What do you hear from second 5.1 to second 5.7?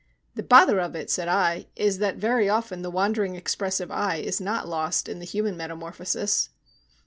the human